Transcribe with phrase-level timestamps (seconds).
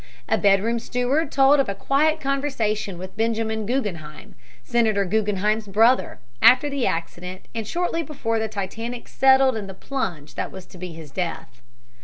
[0.27, 6.71] A bedroom steward told of a quiet conversation with Benjamin Guggenheim, Senator Guggenheim's brother, after
[6.71, 10.93] the accident and shortly before the Titanic settled in the plunge that was to be
[10.93, 11.61] his death.